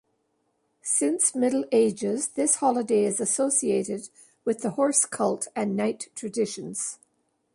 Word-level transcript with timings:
Since 0.81 1.35
Middle 1.35 1.65
Ages, 1.71 2.29
this 2.29 2.55
holiday 2.55 3.03
is 3.03 3.19
associated 3.19 4.09
with 4.43 4.61
the 4.63 4.71
horse 4.71 5.05
cult 5.05 5.47
and 5.55 5.77
knight 5.77 6.07
traditions. 6.15 6.97